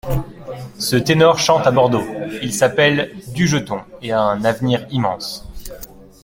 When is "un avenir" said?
4.19-4.87